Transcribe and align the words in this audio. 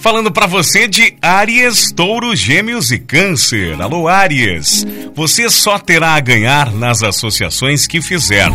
Falando 0.00 0.32
para 0.32 0.46
você 0.46 0.88
de 0.88 1.14
Áries, 1.20 1.92
Touro, 1.92 2.34
Gêmeos 2.34 2.90
e 2.90 2.98
Câncer. 2.98 3.78
Alô, 3.82 4.08
Áries. 4.08 4.86
Você 5.14 5.50
só 5.50 5.78
terá 5.78 6.14
a 6.14 6.20
ganhar 6.20 6.72
nas 6.72 7.02
associações 7.02 7.86
que 7.86 8.00
fizer. 8.00 8.48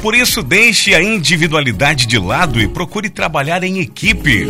Por 0.00 0.14
isso, 0.14 0.42
deixe 0.42 0.94
a 0.94 1.02
individualidade 1.02 2.06
de 2.06 2.18
lado 2.18 2.58
e 2.58 2.66
procure 2.66 3.10
trabalhar 3.10 3.62
em 3.62 3.78
equipe. 3.78 4.46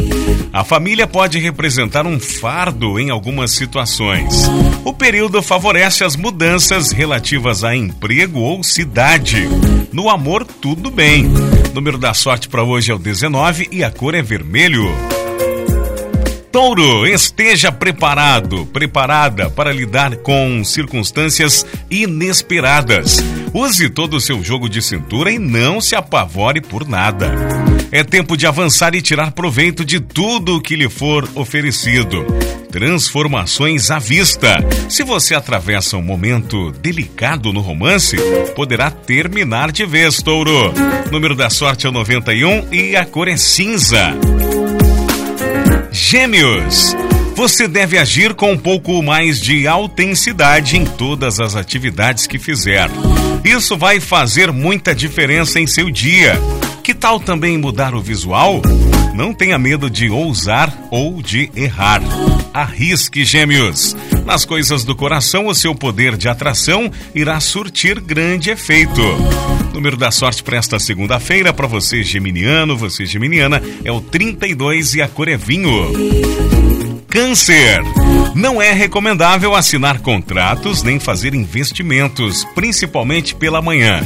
A 0.52 0.62
família 0.62 1.04
pode 1.04 1.40
representar 1.40 2.06
um 2.06 2.20
fardo 2.20 3.00
em 3.00 3.10
algumas 3.10 3.50
situações. 3.50 4.48
O 4.84 4.92
período 4.92 5.42
favorece 5.42 6.04
as 6.04 6.14
mudanças 6.14 6.92
relativas 6.92 7.64
a 7.64 7.74
emprego 7.74 8.38
ou 8.38 8.62
cidade. 8.62 9.48
No 9.92 10.08
amor, 10.08 10.44
tudo 10.44 10.92
bem. 10.92 11.26
O 11.26 11.74
número 11.74 11.98
da 11.98 12.14
sorte 12.14 12.48
para 12.48 12.62
hoje 12.62 12.92
é 12.92 12.94
o 12.94 12.98
19 12.98 13.68
e 13.72 13.82
a 13.82 13.90
cor 13.90 14.14
é 14.14 14.22
vermelho. 14.22 15.15
Touro, 16.56 17.06
esteja 17.06 17.70
preparado, 17.70 18.64
preparada 18.64 19.50
para 19.50 19.70
lidar 19.70 20.16
com 20.16 20.64
circunstâncias 20.64 21.66
inesperadas. 21.90 23.22
Use 23.52 23.90
todo 23.90 24.16
o 24.16 24.20
seu 24.22 24.42
jogo 24.42 24.66
de 24.66 24.80
cintura 24.80 25.30
e 25.30 25.38
não 25.38 25.82
se 25.82 25.94
apavore 25.94 26.62
por 26.62 26.88
nada. 26.88 27.30
É 27.92 28.02
tempo 28.02 28.38
de 28.38 28.46
avançar 28.46 28.94
e 28.94 29.02
tirar 29.02 29.32
proveito 29.32 29.84
de 29.84 30.00
tudo 30.00 30.56
o 30.56 30.60
que 30.62 30.76
lhe 30.76 30.88
for 30.88 31.28
oferecido. 31.34 32.24
Transformações 32.72 33.90
à 33.90 33.98
vista. 33.98 34.56
Se 34.88 35.02
você 35.02 35.34
atravessa 35.34 35.98
um 35.98 36.02
momento 36.02 36.72
delicado 36.80 37.52
no 37.52 37.60
romance, 37.60 38.16
poderá 38.54 38.90
terminar 38.90 39.70
de 39.70 39.84
vez, 39.84 40.22
touro. 40.22 40.72
Número 41.12 41.36
da 41.36 41.50
sorte 41.50 41.84
é 41.84 41.90
o 41.90 41.92
91 41.92 42.72
e 42.72 42.96
a 42.96 43.04
cor 43.04 43.28
é 43.28 43.36
cinza. 43.36 44.14
Gêmeos. 45.96 46.94
Você 47.34 47.66
deve 47.66 47.96
agir 47.96 48.34
com 48.34 48.52
um 48.52 48.58
pouco 48.58 49.02
mais 49.02 49.40
de 49.40 49.66
autenticidade 49.66 50.76
em 50.76 50.84
todas 50.84 51.40
as 51.40 51.56
atividades 51.56 52.26
que 52.26 52.38
fizer. 52.38 52.90
Isso 53.42 53.78
vai 53.78 53.98
fazer 53.98 54.52
muita 54.52 54.94
diferença 54.94 55.58
em 55.58 55.66
seu 55.66 55.90
dia. 55.90 56.38
Que 56.82 56.92
tal 56.92 57.18
também 57.18 57.56
mudar 57.56 57.94
o 57.94 58.00
visual? 58.00 58.60
Não 59.14 59.32
tenha 59.32 59.58
medo 59.58 59.88
de 59.88 60.10
ousar 60.10 60.70
ou 60.90 61.22
de 61.22 61.50
errar. 61.56 62.02
Arrisque, 62.52 63.24
gêmeos. 63.24 63.96
Nas 64.26 64.44
coisas 64.44 64.84
do 64.84 64.94
coração, 64.94 65.46
o 65.46 65.54
seu 65.54 65.74
poder 65.74 66.14
de 66.14 66.28
atração 66.28 66.92
irá 67.14 67.40
surtir 67.40 68.00
grande 68.00 68.50
efeito. 68.50 69.00
Número 69.76 69.94
da 69.94 70.10
sorte 70.10 70.42
para 70.42 70.56
esta 70.56 70.78
segunda-feira, 70.78 71.52
para 71.52 71.66
você 71.66 72.02
geminiano, 72.02 72.74
você 72.74 73.04
geminiana, 73.04 73.62
é 73.84 73.92
o 73.92 74.00
32 74.00 74.94
e 74.94 75.02
a 75.02 75.06
cor 75.06 75.28
é 75.28 75.36
vinho. 75.36 75.92
Câncer. 77.10 77.82
Não 78.34 78.60
é 78.60 78.72
recomendável 78.72 79.54
assinar 79.54 80.00
contratos 80.00 80.82
nem 80.82 80.98
fazer 80.98 81.34
investimentos, 81.34 82.42
principalmente 82.54 83.34
pela 83.34 83.60
manhã. 83.60 84.02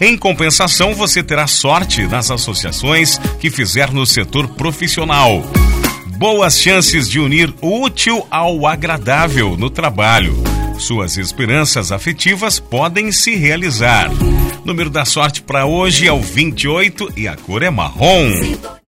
Em 0.00 0.18
compensação, 0.18 0.92
você 0.92 1.22
terá 1.22 1.46
sorte 1.46 2.02
nas 2.02 2.28
associações 2.28 3.16
que 3.38 3.48
fizer 3.48 3.92
no 3.92 4.04
setor 4.04 4.48
profissional. 4.48 5.40
Boas 6.18 6.58
chances 6.58 7.08
de 7.08 7.20
unir 7.20 7.54
o 7.60 7.84
útil 7.84 8.26
ao 8.28 8.66
agradável 8.66 9.56
no 9.56 9.70
trabalho. 9.70 10.34
Suas 10.78 11.16
esperanças 11.16 11.92
afetivas 11.92 12.58
podem 12.58 13.12
se 13.12 13.36
realizar. 13.36 14.10
Número 14.64 14.88
da 14.90 15.04
sorte 15.04 15.42
para 15.42 15.66
hoje 15.66 16.06
é 16.06 16.12
o 16.12 16.20
28 16.20 17.12
e 17.16 17.26
a 17.26 17.36
cor 17.36 17.62
é 17.62 17.70
marrom. 17.70 18.30